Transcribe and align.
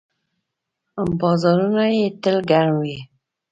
بازارونه 1.19 1.85
یې 1.97 2.07
تل 2.21 2.37
ګرم 2.49 2.75
وي. 2.83 2.97